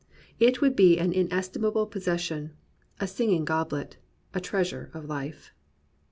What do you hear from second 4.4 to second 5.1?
treasure of